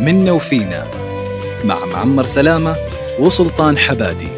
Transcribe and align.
منا 0.00 0.32
وفينا 0.32 0.86
مع 1.64 1.84
معمر 1.84 2.26
سلامة 2.26 2.76
وسلطان 3.18 3.78
حبادي. 3.78 4.28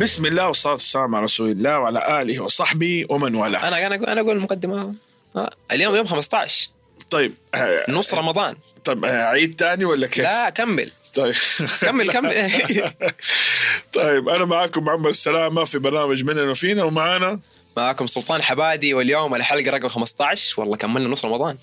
بسم 0.00 0.26
الله 0.26 0.46
والصلاة 0.46 0.72
والسلام 0.72 1.14
على 1.14 1.24
رسول 1.24 1.50
الله 1.50 1.78
وعلى 1.78 2.22
آله 2.22 2.40
وصحبه 2.40 3.06
ومن 3.08 3.34
والاه. 3.34 3.68
أنا 3.68 3.86
أنا 3.86 3.94
أنا 4.12 4.20
أقول 4.20 4.36
المقدمه 4.36 4.94
آه. 5.36 5.50
اليوم 5.72 5.94
يوم 5.94 6.06
15 6.06 6.70
طيب 7.10 7.34
آه، 7.54 7.90
نص 7.90 8.14
رمضان. 8.14 8.56
طيب 8.84 9.04
آه، 9.04 9.24
عيد 9.24 9.56
تاني 9.56 9.84
ولا 9.84 10.06
كيف؟ 10.06 10.24
لا 10.24 10.50
كمل. 10.50 10.90
طيب. 11.14 11.34
كمل 11.80 12.10
كمل. 12.10 12.50
طيب 13.94 14.28
أنا 14.28 14.44
معكم 14.44 14.84
معمر 14.84 15.10
السلامة 15.10 15.64
في 15.64 15.78
برنامج 15.78 16.24
مننا 16.24 16.50
وفينا 16.50 16.84
ومعانا 16.84 17.40
معكم 17.76 18.06
سلطان 18.06 18.42
حبادي 18.42 18.94
واليوم 18.94 19.34
الحلقة 19.34 19.70
رقم 19.70 19.88
15 19.88 20.60
والله 20.60 20.76
كملنا 20.76 21.08
نص 21.08 21.24
رمضان. 21.24 21.56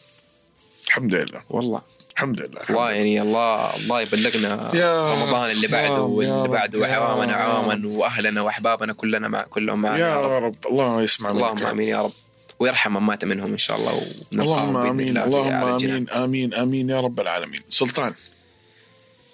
الحمد 0.98 1.14
لله. 1.14 1.42
والله. 1.50 1.82
الحمد 2.18 2.42
لله 2.42 2.62
الله 2.70 2.92
يعني 2.92 3.22
الله 3.22 3.76
الله 3.76 4.02
يبلغنا 4.02 4.72
يا 4.74 5.14
رمضان 5.14 5.52
اللي 5.52 5.68
رب، 5.68 5.72
بعده 5.72 6.02
واللي 6.02 6.48
بعده 6.48 6.80
وعوامنا. 6.80 7.34
عواما 7.34 7.88
وأهلنا 7.88 8.42
وأحبابنا 8.42 8.94
كلنا 8.94 9.28
مع 9.28 9.42
كلهم 9.42 9.82
معنا 9.82 9.98
يا 9.98 10.22
رب 10.22 10.32
يا 10.32 10.38
رب. 10.38 10.56
الله 10.66 11.02
يسمع 11.02 11.32
منك 11.32 11.42
اللهم 11.42 11.66
آمين 11.66 11.88
يا 11.88 12.02
رب. 12.02 12.12
ويرحم 12.60 12.94
من 12.94 13.02
مات 13.02 13.26
منهم 13.26 13.52
إن 13.52 13.58
شاء 13.58 13.78
الله 13.78 14.02
اللهم 14.34 14.78
آمين 14.78 15.18
اللهم. 15.18 15.54
آمين 15.54 16.10
آمين 16.10 16.54
آمين 16.54 16.90
يا 16.90 17.00
رب 17.00 17.20
العالمين. 17.20 17.62
سلطان. 17.70 18.14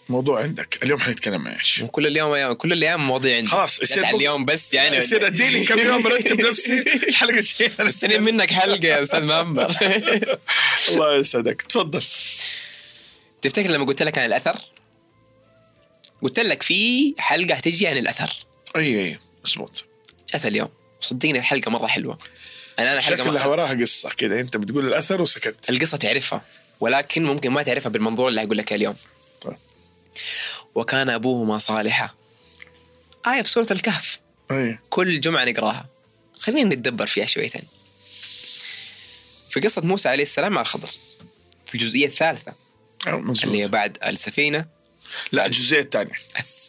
موضوع 0.09 0.41
عندك. 0.43 0.83
اليوم 0.83 0.99
حنتكلم 0.99 1.47
إيش؟ 1.47 1.81
وكل 1.81 2.07
اليوم 2.07 2.33
أيام 2.33 2.53
كل 2.53 2.73
الأيام 2.73 3.07
مواضيع 3.07 3.37
عندي. 3.37 3.49
خلاص، 3.49 3.81
يصير 3.81 4.09
اليوم 4.09 4.45
بس 4.45 4.73
يعني 4.73 4.97
يصير 4.97 5.27
اديني 5.27 5.65
كم 5.65 5.79
يوم 5.79 6.07
ارتب 6.07 6.41
نفسي. 6.41 6.79
الحلقة 6.79 7.39
الجايه 7.39 7.71
مستنيين 7.79 8.23
منك 8.23 8.51
حلقة 8.51 8.85
يا 8.87 9.01
أستاذ 9.01 9.23
مأمر. 9.23 9.77
الله 10.89 11.15
يسعدك. 11.15 11.61
تفضل. 11.61 12.03
تفتكر 13.41 13.69
لما 13.69 13.85
قلت 13.85 14.03
لك 14.03 14.17
عن 14.17 14.25
الأثر؟ 14.25 14.57
قلت 16.21 16.39
لك 16.39 16.63
في 16.63 17.13
حلقة 17.17 17.55
هتجي 17.55 17.87
عن 17.87 17.97
الأثر. 17.97 18.33
أي 18.75 18.99
أي. 19.05 19.19
مضبوط 19.45 19.85
جات 20.33 20.45
اليوم. 20.45 20.69
صدقني 21.01 21.39
الحلقة 21.39 21.71
مرة 21.71 21.87
حلوة. 21.87 22.17
أنا 22.79 22.93
أنا 22.93 23.01
حلقة 23.01 23.23
شكلها. 23.23 23.45
وراها 23.45 23.73
قصة 23.81 24.09
كذا 24.09 24.39
أنت 24.39 24.57
بتقول 24.57 24.87
الأثر 24.87 25.21
وسكت. 25.21 25.69
القصة 25.69 25.97
تعرفها 25.97 26.41
ولكن 26.79 27.23
ممكن 27.23 27.49
ما 27.49 27.63
تعرفها 27.63 27.89
بالمنظور 27.89 28.27
اللي 28.29 28.41
هقول 28.41 28.57
لك 28.57 28.73
اليوم. 28.73 28.95
طيب. 29.41 29.53
وكان 30.75 31.09
أبوهما 31.09 31.57
صالحا. 31.57 32.09
آية 33.27 33.41
في 33.41 33.49
سورة 33.49 33.67
الكهف. 33.71 34.19
أي. 34.51 34.79
كل 34.89 35.19
جمعة 35.21 35.45
نقراها. 35.45 35.85
خلينا 36.39 36.75
نتدبر 36.75 37.07
فيها 37.07 37.25
شويتين. 37.25 37.61
في 39.49 39.59
قصة 39.59 39.81
موسى 39.81 40.09
عليه 40.09 40.23
السلام 40.23 40.51
مع 40.53 40.61
الخضر. 40.61 40.89
في 41.65 41.75
الجزئية 41.75 42.05
الثالثة. 42.07 42.53
آه، 43.07 43.33
اللي 43.43 43.63
هي 43.63 43.67
بعد 43.67 43.97
السفينة. 44.07 44.65
لا 45.31 45.45
الجزئية 45.45 45.81
الثانية. 45.81 46.13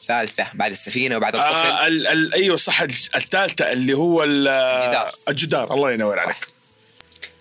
الثالثة 0.01 0.47
بعد 0.55 0.71
السفينة 0.71 1.17
وبعد 1.17 1.35
الطفل 1.35 1.51
آه 1.67 1.87
ال 1.87 2.07
ال 2.07 2.35
أيوه 2.35 2.57
صح 2.57 2.81
الثالثة 2.81 3.73
اللي 3.73 3.93
هو 3.95 4.23
ال- 4.25 4.49
الجدار. 4.49 5.15
الجدار. 5.29 5.75
الله 5.75 5.93
ينور 5.93 6.17
صح. 6.17 6.23
عليك. 6.25 6.37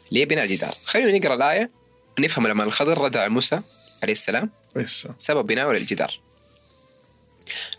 اللي 0.09 0.19
هي 0.19 0.25
بناء 0.25 0.43
الجدار؟ 0.45 0.75
خلينا 0.85 1.17
نقرأ 1.17 1.35
الآية 1.35 1.69
نفهم 2.19 2.47
لما 2.47 2.63
الخضر 2.63 2.97
رد 2.97 3.17
على 3.17 3.29
موسى 3.29 3.61
عليه 4.03 4.13
السلام. 4.13 4.49
بس 4.75 5.07
سبب 5.19 5.45
بناءه 5.47 5.71
للجدار. 5.71 6.19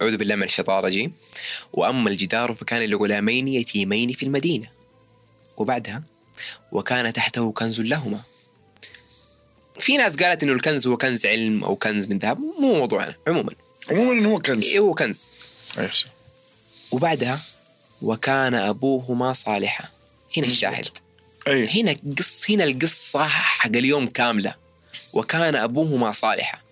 أعوذ 0.03 0.17
بالله 0.17 0.35
من 0.35 0.43
الشيطان 0.43 0.79
الرجيم. 0.79 1.13
وأما 1.73 2.11
الجدار 2.11 2.55
فكان 2.55 2.83
لغلامين 2.91 3.49
يتيمين 3.49 4.13
في 4.13 4.23
المدينة. 4.23 4.69
وبعدها 5.57 6.03
وكان 6.73 7.13
تحته 7.13 7.53
كنز 7.53 7.81
لهما. 7.81 8.21
في 9.79 9.97
ناس 9.97 10.23
قالت 10.23 10.43
إنه 10.43 10.53
الكنز 10.53 10.87
هو 10.87 10.97
كنز 10.97 11.27
علم 11.27 11.65
أو 11.65 11.77
كنز 11.77 12.07
من 12.07 12.19
ذهب 12.19 12.39
مو 12.39 12.79
موضوعنا 12.79 13.15
عموما. 13.27 13.53
عموما 13.91 14.27
هو 14.27 14.39
كنز. 14.39 14.67
إيه 14.67 14.79
هو 14.79 14.95
كنز. 14.95 15.29
وبعدها 16.91 17.41
وكان 18.03 18.55
أبوهما 18.55 19.33
صالحا. 19.33 19.89
هنا 20.37 20.47
الشاهد. 20.47 20.89
أي. 21.49 21.81
هنا 21.81 21.97
قص 22.19 22.51
هنا 22.51 22.65
القصة 22.65 23.25
حق 23.25 23.67
اليوم 23.67 24.07
كاملة. 24.07 24.55
وكان 25.13 25.57
أبوهما 25.57 26.13
صالحا. 26.13 26.64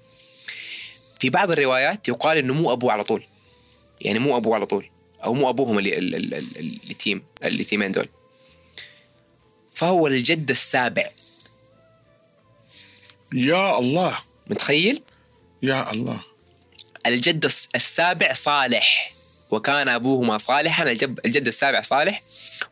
في 1.23 1.31
بعض 1.31 1.51
الروايات 1.51 2.09
يقال 2.09 2.39
إنه 2.39 2.55
مو 2.55 2.73
أبوه 2.73 2.93
على 2.93 3.05
طول. 3.05 3.23
يعني 4.01 4.19
مو 4.19 4.37
أبوه 4.37 4.55
على 4.55 4.67
طول 4.67 4.89
أو 5.25 5.35
مو 5.35 5.51
ال- 5.79 6.35
اليتيم 6.59 7.23
اليتيمين 7.45 7.93
دول. 7.93 8.09
فهو 9.71 10.07
الجد 10.07 10.51
السابع. 10.51 11.11
يا 13.35 13.79
الله. 13.79 14.19
متخيل؟ 14.51 15.03
يا 15.63 15.93
الله. 15.93 16.25
الجد 17.07 17.45
الس- 17.45 17.69
السابع 17.75 18.33
صالح. 18.33 19.13
وكان 19.51 19.89
أبوهما 19.89 20.39
صالحا 20.39 20.91
الجد 21.25 21.47
السابع 21.49 21.81
صالح. 21.81 22.23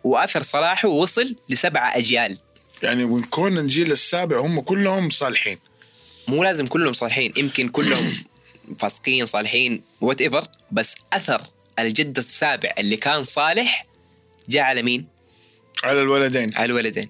وأثر 0.05 0.43
صلاحه 0.43 0.89
وصل 0.89 1.37
لسبع 1.49 1.97
أجيال. 1.97 2.39
يعني 2.83 3.05
من 3.05 3.23
كون 3.23 3.59
الجيل 3.59 3.93
السابع 3.93 4.41
هم 4.41 4.61
كلهم 4.61 5.11
صالحين. 5.11 5.59
مو 6.29 6.45
لازم 6.45 6.67
كلهم 6.67 6.93
صالحين 6.93 7.33
يمكن 7.37 7.69
كلهم 7.69 8.13
فاسقين 8.79 9.27
صالحين 9.27 9.83
وات 10.01 10.21
ايفر 10.21 10.49
بس 10.73 10.97
أثر 11.13 11.43
الجد 11.79 12.19
السابع 12.19 12.75
اللي 12.79 12.97
كان 12.97 13.23
صالح 13.23 13.87
جاء 14.49 14.63
على 14.63 14.83
مين؟ 14.83 15.07
على 15.85 16.03
الولدين. 16.03 16.51
على 16.57 16.65
الولدين. 16.65 17.09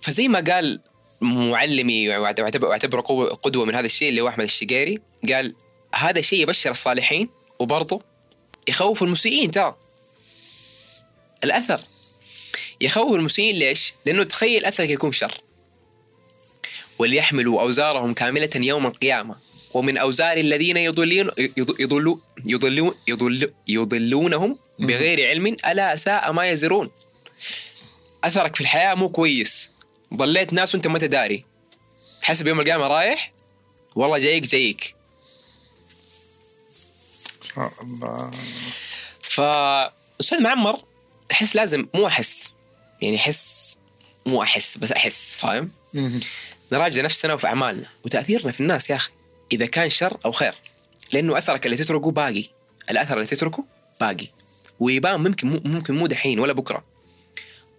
فزي 0.00 0.28
ما 0.28 0.40
قال 0.40 0.80
معلمي 1.20 2.08
واعتبر 2.08 2.66
واعتبره 2.68 3.00
قدوة 3.26 3.64
من 3.64 3.74
هذا 3.74 3.86
الشيء 3.86 4.08
اللي 4.08 4.20
هو 4.20 4.28
أحمد 4.28 4.44
الشقيري 4.44 4.98
قال 5.28 5.54
هذا 5.94 6.18
الشيء 6.18 6.42
يبشر 6.42 6.70
الصالحين 6.70 7.28
وبرضه 7.58 8.02
يخوف 8.68 9.02
المسيئين 9.02 9.50
ترى. 9.50 9.76
الأثر. 11.44 11.80
يخوف 12.80 13.12
المسيئين 13.12 13.56
ليش؟ 13.56 13.94
لأنه 14.06 14.22
تخيل 14.22 14.64
أثرك 14.64 14.90
يكون 14.90 15.12
شر. 15.12 15.40
وليحملوا 17.00 17.60
أوزارهم 17.60 18.14
كاملة 18.14 18.50
يوم 18.56 18.86
القيامة. 18.86 19.36
ومن 19.74 19.98
أوزار 19.98 20.38
الذين 20.38 20.76
يضلون 20.76 21.30
يضلون 21.56 22.20
يضلون 22.46 22.94
يضل 23.08 23.52
يضلونهم 23.68 24.58
بغير 24.78 25.28
علم 25.28 25.46
ألا 25.46 25.96
ساء 25.96 26.32
ما 26.32 26.50
يزرون. 26.50 26.90
أثرك 28.24 28.54
في 28.54 28.60
الحياة 28.60 28.94
مو 28.94 29.08
كويس. 29.08 29.70
ضليت 30.14 30.52
ناس 30.52 30.74
وأنت 30.74 30.86
ما 30.86 30.98
تداري. 30.98 31.44
حسب 32.22 32.46
يوم 32.46 32.60
القيامة 32.60 32.86
رايح؟ 32.86 33.32
والله 33.94 34.18
جايك 34.18 34.46
جايك. 34.46 34.94
الله 37.56 38.30
فاستاذ 39.22 40.42
معمر 40.42 40.80
احس 41.32 41.56
لازم 41.56 41.86
مو 41.94 42.06
أحس. 42.06 42.50
يعني 43.02 43.16
احس 43.16 43.78
مو 44.26 44.42
أحس 44.42 44.78
بس 44.78 44.92
أحس 44.92 45.36
فاهم؟ 45.36 45.70
نراجع 46.72 47.02
نفسنا 47.02 47.34
وفي 47.34 47.46
أعمالنا. 47.46 47.86
وتأثيرنا 48.04 48.52
في 48.52 48.60
الناس 48.60 48.90
يا 48.90 48.96
أخي 48.96 49.10
إذا 49.52 49.66
كان 49.66 49.90
شر 49.90 50.18
أو 50.24 50.32
خير. 50.32 50.54
لأنه 51.12 51.38
أثرك 51.38 51.66
اللي 51.66 51.76
تتركه 51.76 52.10
باقي. 52.10 52.44
الأثر 52.90 53.14
اللي 53.14 53.26
تتركه 53.26 53.64
باقي. 54.00 54.26
ويبان 54.80 55.20
ممكن 55.20 55.48
مو 55.48 55.60
ممكن 55.64 55.94
مو 55.94 56.06
دحين 56.06 56.40
ولا 56.40 56.52
بكرة. 56.52 56.84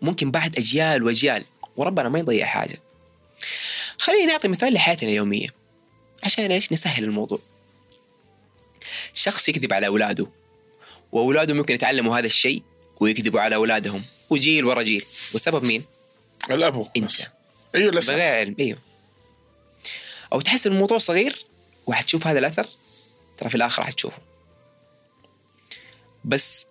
ممكن 0.01 0.31
بعد 0.31 0.57
أجيال 0.57 1.03
وأجيال. 1.03 1.46
وربنا 1.75 2.09
ما 2.09 2.19
يضيع 2.19 2.46
حاجة. 2.46 2.81
خلينا 3.97 4.31
نعطي 4.31 4.47
مثال 4.47 4.74
لحياتنا 4.74 5.09
اليومية. 5.09 5.47
عشان 6.24 6.51
إيش؟ 6.51 6.72
نسهل 6.72 7.03
الموضوع. 7.03 7.40
شخص 9.13 9.50
يكذب 9.50 9.74
على 9.74 9.88
أولاده. 9.88 10.28
وأولاده 11.12 11.53
ممكن 11.53 11.74
يتعلموا 11.74 12.19
هذا 12.19 12.28
الشيء 12.28 12.63
ويكذبوا 13.00 13.41
على 13.41 13.56
أولادهم. 13.56 14.03
وجيل 14.30 14.66
ورا 14.66 14.81
جيل. 14.81 15.06
والسبب 15.33 15.63
مين؟ 15.63 15.83
الابو 16.51 16.88
أنت. 16.98 17.06
بس. 17.06 17.41
أيوه 17.75 17.91
بغير 17.91 17.94
الاساس 17.94 18.21
علم 18.21 18.56
أيوه. 18.59 18.79
أو 20.33 20.41
تحس 20.41 20.68
إن 20.68 20.73
الموضوع 20.73 20.97
صغير 20.97 21.45
وحتشوف 21.88 22.27
هذا 22.27 22.39
الأثر 22.39 22.68
ترى 23.38 23.50
في 23.50 23.56
الآخر 23.56 23.85
حتشوفه. 23.85 24.18
بس 26.25 26.68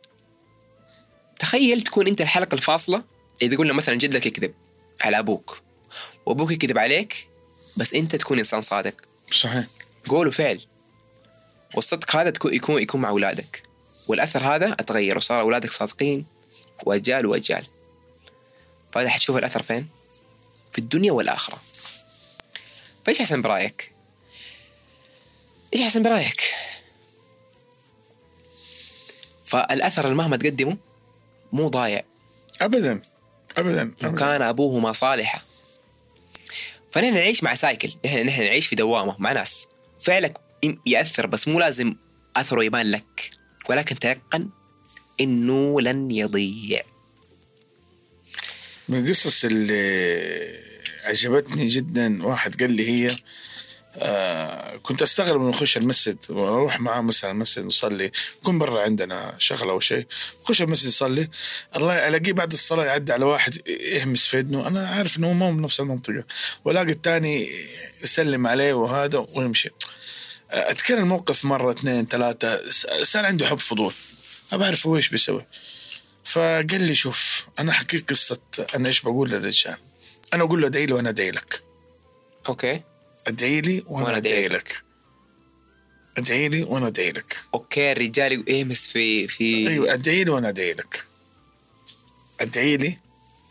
تخيل 1.39 1.83
تكون 1.83 2.07
أنت 2.07 2.21
الحلقة 2.21 2.55
الفاصلة 2.55 3.05
إذا 3.43 3.57
قلنا 3.57 3.73
مثلا 3.73 3.95
جدك 3.95 4.27
يكذب 4.27 4.55
على 5.01 5.19
أبوك 5.19 5.63
وأبوك 6.27 6.51
يكذب 6.51 6.79
عليك 6.79 7.29
بس 7.77 7.95
أنت 7.95 8.17
تكون 8.17 8.39
إنسان 8.39 8.61
صادق. 8.61 8.95
صحيح. 9.31 9.67
قول 10.09 10.29
وفعل. 10.29 10.61
والصدق 11.75 12.17
هذا 12.17 12.31
تكون 12.31 12.55
يكون 12.55 12.83
يكون 12.83 13.01
مع 13.01 13.09
أولادك. 13.09 13.63
والأثر 14.09 14.55
هذا 14.55 14.73
أتغير 14.73 15.17
وصار 15.17 15.41
أولادك 15.41 15.71
صادقين 15.71 16.27
واجيال 16.87 17.27
وأجيال. 17.27 17.67
فهذا 18.93 19.09
حتشوف 19.09 19.37
الأثر 19.37 19.63
فين؟ 19.63 19.89
في 20.73 20.79
الدنيا 20.79 21.13
والآخرة. 21.13 21.59
فإيش 23.05 23.21
أحسن 23.21 23.43
برأيك؟ 23.43 23.93
إيش 25.75 25.83
أحسن 25.83 26.03
برأيك؟ 26.03 26.55
فالأثر 29.47 30.05
اللي 30.05 30.17
مهما 30.17 30.37
تقدمه 30.37 30.77
مو 31.53 31.69
ضايع. 31.69 32.05
ابدا 32.61 33.03
ابدا 33.57 33.83
أبداً. 33.83 34.09
وكان 34.09 34.43
ابوهما 34.43 34.93
صالحا 34.93 35.43
فنحن 36.91 37.15
نعيش 37.15 37.43
مع 37.43 37.55
سايكل. 37.55 37.89
نحن 38.05 38.27
نحن 38.27 38.43
نعيش 38.43 38.67
في 38.67 38.77
دوامة 38.77 39.17
مع 39.19 39.33
ناس. 39.33 39.69
فعلك 40.01 40.41
يأثر 40.87 41.27
بس 41.27 41.49
مو 41.49 41.61
لازم 41.61 41.95
أثره 42.37 42.65
يبان 42.65 42.91
لك. 42.91 43.31
ولكن 43.71 43.99
تيقن 43.99 44.49
إنه 45.21 45.81
لن 45.81 46.11
يضيع. 46.11 46.83
من 48.91 49.07
القصص 49.07 49.45
اللي 49.45 50.61
عجبتني 51.05 51.69
جدا. 51.69 52.27
واحد 52.27 52.61
قال 52.63 52.73
لي 52.73 52.89
هي 52.89 53.17
آه 53.97 54.77
كنت 54.77 55.03
أستغرب 55.03 55.41
إنه 55.41 55.51
اخش 55.51 55.77
المسجد 55.77 56.19
وأروح 56.29 56.81
معاه 56.81 57.01
مثلا 57.01 57.31
المسجد 57.31 57.65
نصلي 57.65 58.13
يكون 58.39 58.59
برا 58.59 58.83
عندنا 58.83 59.35
شغلة 59.39 59.73
أو 59.73 59.81
شيء. 59.81 60.07
اخش 60.43 60.63
المسجد 60.63 60.89
يصلي. 60.89 61.29
الله 61.77 62.09
ألاقيه 62.09 62.33
بعد 62.33 62.53
الصلاة 62.53 62.85
يعدي 62.85 63.13
على 63.13 63.25
واحد 63.25 63.69
يهمس 63.69 64.27
في 64.27 64.39
اذنه 64.39 64.69
أنا 64.69 64.89
عارف 64.89 65.19
إنه 65.19 65.33
ما 65.33 65.47
هو 65.47 65.53
من 65.53 65.63
نفس 65.63 65.81
المنطقة. 65.81 66.25
والاقي 66.65 66.93
الثاني 66.93 67.51
يسلم 68.05 68.47
عليه 68.47 68.73
وهذا 68.73 69.27
ويمشي. 69.35 69.71
أتذكر 70.51 70.99
الموقف 70.99 71.45
مرة 71.45 71.71
اثنين 71.71 72.07
ثلاثة. 72.07 72.61
صار 73.03 73.27
عنده 73.27 73.47
حب 73.47 73.61
فضول. 73.61 73.93
ما 74.53 74.59
بعرف 74.59 74.87
هو 74.87 74.97
إيش 74.97 75.09
بيسوي. 75.09 75.47
فقال 76.25 76.83
لي 76.83 76.95
شوف 76.95 77.30
أنا 77.61 77.73
حكيت 77.73 78.11
قصة 78.11 78.41
أنا 78.75 78.89
إيش 78.89 79.03
بقول 79.03 79.31
للرجال 79.31 79.77
أنا 80.35 80.43
أقول 80.43 80.61
له 80.61 80.67
أدعي 80.67 80.87
لي 80.87 80.93
وأنا 80.95 81.09
أدعي 81.09 81.31
لك. 81.31 81.63
okay. 82.49 82.83
أدعي 83.27 83.61
لي 83.61 83.85
وأنا 83.87 84.07
وأنا 84.07 84.17
أدعي 84.17 84.49
لك. 84.49 84.83
أدعي 86.19 86.49
لي 86.49 86.63
وأنا 86.63 86.87
أدعي 86.87 87.11
لك. 87.11 87.37
okay 87.55 87.93
الرجال 87.93 88.51
يهمس 88.51 88.87
في 88.87 89.29
في 89.29 89.69
أيوه 89.69 89.93
أدعي 89.93 90.25
لي 90.25 90.31
وأنا 90.31 90.49
أدعي 90.49 90.73
لك. 90.73 91.05
أدعي 92.41 92.77
لي 92.77 92.99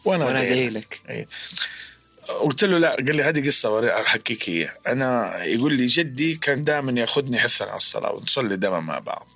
وأنا 0.06 0.29
أدعي 0.29 0.69
لك 0.69 0.83
لك. 0.83 1.01
أيوة. 1.09 1.27
قلت 2.41 2.63
له 2.63 2.77
لا 2.77 2.95
قال 2.95 3.15
لي 3.15 3.23
هذه 3.23 3.47
قصة 3.47 4.01
أحكيك 4.01 4.50
هي 4.50 4.73
أنا 4.88 5.44
يقول 5.44 5.73
لي 5.73 5.85
جدي 5.85 6.35
كان 6.35 6.63
دائما 6.63 7.01
يأخذني 7.01 7.39
حثا 7.39 7.63
على 7.63 7.75
الصلاة 7.75 8.13
ونصلي 8.13 8.56
دائما 8.56 8.79
مع 8.79 9.00
بعض. 9.00 9.29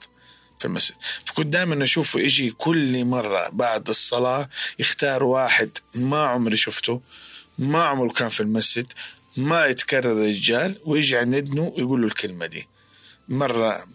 في 0.63 0.67
المسجد. 0.69 0.95
فكنت 1.25 1.47
دائما 1.47 1.83
اشوفه 1.83 2.19
يجي 2.19 2.51
كل 2.51 3.05
مرة 3.05 3.49
بعد 3.49 3.89
الصلاة 3.89 4.49
يختار 4.79 5.23
واحد 5.23 5.69
ما 5.95 6.25
عمري 6.25 6.57
شفته 6.57 7.01
ما 7.59 7.83
عمره 7.83 8.09
كان 8.09 8.29
في 8.29 8.41
المسجد 8.41 8.93
ما 9.37 9.65
يتكرر 9.65 10.15
رجال 10.15 10.79
ويجي 10.85 11.17
عند 11.17 11.35
ابنه 11.35 11.73
ويقول 11.75 12.01
له 12.01 12.07
الكلمة 12.07 12.45
دي. 12.45 12.67
مرة 13.29 13.85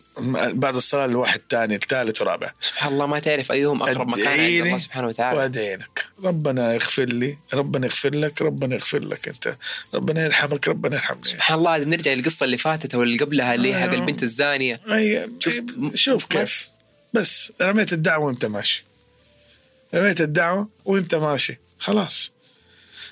بعد 0.53 0.77
الصلاة 0.77 1.07
لواحد 1.07 1.41
ثاني 1.51 1.75
الثالث 1.75 2.23
ورابع. 2.23 2.53
سبحان 2.61 2.93
الله 2.93 3.07
ما 3.07 3.19
تعرف 3.19 3.53
أيهم 3.53 3.83
أقرب 3.83 4.09
مكان 4.09 4.27
عند 4.41 4.67
الله 4.67 4.79
سبحانه 4.79 5.07
وتعالى. 5.07 5.39
وادعي 5.39 5.77
لك 5.77 6.07
ربنا 6.25 6.73
يغفر 6.75 7.05
لي 7.05 7.39
ربنا 7.55 7.87
يغفر 7.87 8.15
لك 8.15 8.43
ربنا 8.43 8.75
يغفر 8.75 8.99
لك 8.99 9.29
أنت. 9.29 9.57
ربنا 9.95 10.25
يرحمك 10.25 10.69
ربنا 10.69 10.97
يرحمك 10.97 11.25
سبحان 11.25 11.59
الله 11.59 11.79
نرجع 11.79 12.13
للقصة 12.13 12.45
اللي 12.45 12.59
فاتت 12.59 12.95
أو 12.95 13.03
اللي 13.03 13.19
قبلها 13.19 13.55
اللي 13.55 13.75
حق 13.75 13.89
آه. 13.89 13.95
البنت 13.95 14.23
الزانية. 14.23 14.81
أي 14.93 15.27
شوف- 15.41 15.55
شوف 15.95 16.25
كيف. 16.27 16.69
بس 17.15 17.53
رميت 17.63 17.93
الدعوة 17.93 18.27
وانت 18.27 18.45
ماشي. 18.45 18.85
رميت 19.95 20.21
الدعوة 20.21 20.69
وانت 20.85 21.15
ماشي. 21.15 21.59
خلاص. 21.79 22.33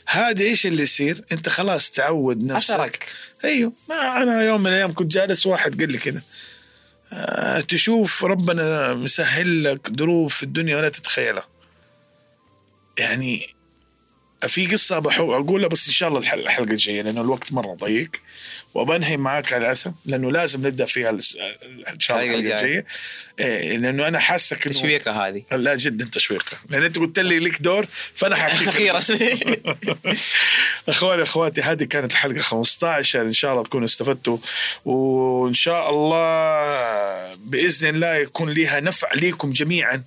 هذا 0.07 0.43
إيش 0.43 0.67
اللي 0.67 0.83
يصير؟ 0.83 1.21
أنت 1.33 1.49
خلاص 1.49 1.91
تعود 1.91 2.45
نفسك. 2.45 2.75
أثرك. 2.75 3.13
أيوه. 3.45 3.73
ما 3.89 4.23
أنا 4.23 4.43
يوم 4.43 4.61
من 4.61 4.67
الأيام 4.67 4.95
كنت 4.95 5.13
جالس 5.13 5.47
واحد 5.47 5.81
قال 5.81 5.93
لي 5.93 5.99
كده. 5.99 6.23
آه 7.13 7.61
تشوف 7.61 8.25
ربنا 8.25 8.95
مسهل 8.95 9.65
لك 9.65 9.97
ظروف 9.99 10.35
في 10.35 10.43
الدنيا 10.43 10.77
ولا 10.77 10.89
تتخيلها. 10.89 11.47
يعني 12.99 13.56
في 14.49 14.67
قصة 14.67 14.99
بحو 14.99 15.35
أقولها 15.35 15.69
بس 15.69 15.87
إن 15.89 15.93
شاء 15.93 16.09
الله 16.09 16.21
الح- 16.21 16.33
الحلقة 16.33 16.71
الجاية 16.73 17.03
لأنه 17.03 17.21
الوقت 17.21 17.53
مرة 17.53 17.75
ضيق. 17.75 18.11
وبنهي 18.75 19.17
معاك 19.17 19.53
على 19.53 19.67
الأسف 19.67 19.93
لأنه 20.07 20.33
لازم 20.33 20.67
نبدأ 20.67 20.87
فيها 20.87 21.11
إن 21.11 21.21
شاء 21.21 21.43
الله 21.43 22.35
الحلقة 22.35 22.39
الحلقة 22.39 22.39
الجاية. 22.39 22.85
إيه، 23.41 23.77
لأنه 23.77 24.09
أنا 24.09 24.19
حاسك 24.19 24.67
إنه 24.67 24.75
تشويقة 24.75 25.29
هذه. 25.29 25.43
لا 25.53 25.75
جدا 25.77 26.09
تشويقة. 26.13 26.57
لأن 26.71 26.85
أنت 26.85 26.99
قلت 26.99 27.19
لي 27.19 27.39
لك 27.39 27.63
دور 27.63 27.87
فأنا 28.13 28.37
ححكيك 28.37 28.69
أخيرا 28.69 29.01
أخواني 30.89 31.23
أخواتي 31.23 31.63
هذه 31.63 31.85
كانت 31.85 32.13
الحلقة 32.13 32.41
15 32.41 33.23
إن 33.23 33.33
شاء 33.33 33.53
الله 33.53 33.65
تكونوا 33.65 33.85
استفدتوا. 33.87 34.39
وإن 34.85 35.55
شاء 35.55 35.91
الله 35.91 37.35
بإذن 37.37 37.89
الله 37.89 38.15
يكون 38.15 38.51
لها 38.53 38.81
نفع 38.81 39.13
ليكم 39.15 39.51
جميعا. 39.53 40.05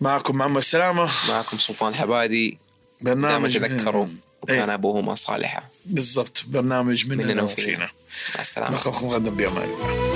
معكم 0.00 0.36
معمر 0.36 0.60
سلامة. 0.60 1.10
معكم 1.28 1.58
سلطان 1.58 1.94
حبادي. 1.94 2.58
برنامج 3.04 3.58
تذكروا 3.58 4.04
من- 4.04 4.16
وكان 4.42 4.68
إيه، 4.68 4.74
أبوهما 4.74 5.14
صالحا. 5.14 5.62
بالضبط 5.86 6.44
برنامج 6.46 7.10
مننا, 7.10 7.24
مننا 7.24 7.42
وفينا. 7.42 7.88
مع 8.34 8.40
السلامة. 8.40 8.74
نخاف 8.74 9.04
مقدم 9.04 9.34
بامان 9.34 9.62
الله 9.62 10.13